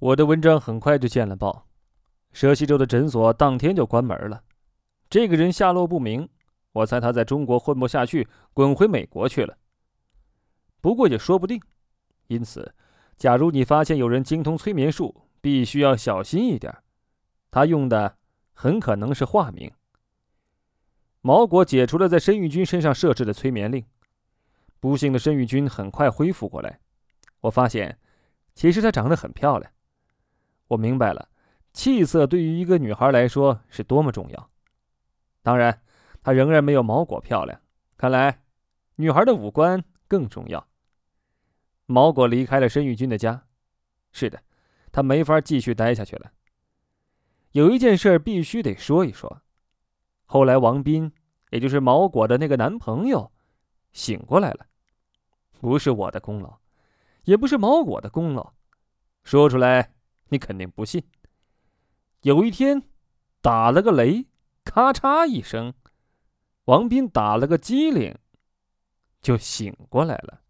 [0.00, 1.66] 我的文章很快就见了报，
[2.32, 4.44] 蛇溪州的诊所当天就关门了。
[5.10, 6.28] 这个人下落不明，
[6.70, 9.58] 我猜他在中国混不下去，滚回美国去了。
[10.80, 11.60] 不过也说不定，
[12.28, 12.72] 因此，
[13.16, 16.72] 假如你发现有人精通催眠术，必须要小心一点。
[17.50, 18.18] 他用的
[18.52, 19.68] 很可能是化名。
[21.22, 23.84] 毛果解除了在申玉君身上设置的催眠令，
[24.78, 26.78] 不幸的申玉君很快恢复过来。
[27.40, 27.98] 我发现，
[28.54, 29.72] 其实她长得很漂亮。
[30.68, 31.28] 我明白了，
[31.72, 34.50] 气色对于一个女孩来说是多么重要。
[35.42, 35.82] 当然，
[36.22, 37.60] 她仍然没有毛果漂亮。
[37.96, 38.42] 看来，
[38.96, 40.66] 女孩的五官更重要。
[41.86, 43.46] 毛果离开了申玉军的家。
[44.12, 44.42] 是的，
[44.92, 46.32] 他没法继续待下去了。
[47.52, 49.42] 有一件事必须得说一说。
[50.26, 51.10] 后来，王斌，
[51.50, 53.32] 也就是毛果的那个男朋友，
[53.92, 54.66] 醒过来了。
[55.60, 56.58] 不是我的功劳，
[57.24, 58.52] 也不是毛果的功劳。
[59.24, 59.94] 说出来。
[60.28, 61.02] 你肯定不信。
[62.22, 62.82] 有一天，
[63.40, 64.26] 打了个雷，
[64.64, 65.74] 咔嚓一声，
[66.64, 68.16] 王斌打了个激灵，
[69.20, 70.40] 就醒过来了。